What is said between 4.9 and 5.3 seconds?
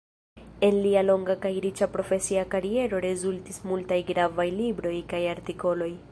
kaj